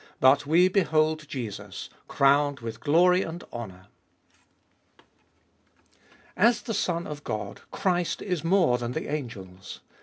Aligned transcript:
But 0.19 0.47
we 0.47 0.67
behold 0.67 1.27
Jesus 1.27 1.87
crowned 2.07 2.61
with 2.61 2.79
glory 2.79 3.21
and 3.21 3.43
honour. 3.53 3.85
As 6.35 6.63
the 6.63 6.73
Son 6.73 7.05
of 7.05 7.23
God 7.23 7.61
Christ 7.69 8.19
is 8.23 8.43
more 8.43 8.79
than 8.79 8.93
the 8.93 9.05
angels. 9.13 9.81